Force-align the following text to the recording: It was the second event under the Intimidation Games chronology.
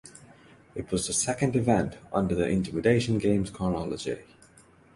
It 0.73 0.89
was 0.89 1.05
the 1.05 1.13
second 1.13 1.55
event 1.55 1.95
under 2.11 2.33
the 2.33 2.49
Intimidation 2.49 3.19
Games 3.19 3.51
chronology. 3.51 4.23